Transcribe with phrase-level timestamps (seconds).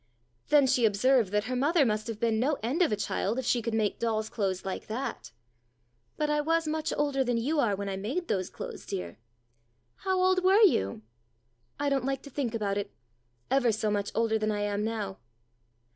[0.47, 3.45] Then she observed that her mother must have been no end of a child if
[3.45, 5.31] she could make doll's clothes like that.
[6.17, 9.19] "But I was much older than you are when I made those clothes, dear.""
[10.03, 11.03] How old were you?""
[11.79, 12.91] I don't like to think about it
[13.51, 15.19] ever so much older than I am now."